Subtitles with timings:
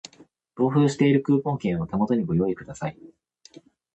[0.55, 2.97] 同封しているクーポン券を手元にご用意ください